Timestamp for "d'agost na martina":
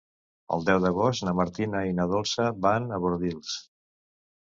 0.85-1.83